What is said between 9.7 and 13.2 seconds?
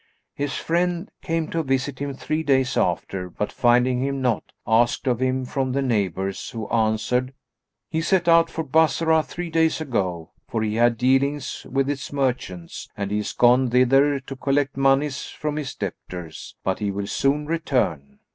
ago, for he had dealings with its merchants and he